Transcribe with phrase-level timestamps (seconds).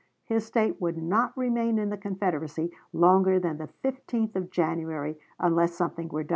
[0.25, 5.75] His State would not remain in this Confederacy longer than the 15th of January unless
[5.75, 6.29] something were done.